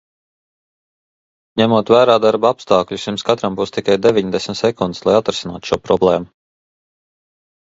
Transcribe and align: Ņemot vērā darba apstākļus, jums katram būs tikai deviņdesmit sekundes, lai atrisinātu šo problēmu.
Ņemot 1.61 1.91
vērā 1.95 2.15
darba 2.23 2.49
apstākļus, 2.57 3.05
jums 3.09 3.25
katram 3.29 3.59
būs 3.61 3.75
tikai 3.77 3.99
deviņdesmit 4.07 4.61
sekundes, 4.63 5.05
lai 5.09 5.19
atrisinātu 5.19 5.73
šo 5.73 5.81
problēmu. 5.89 6.31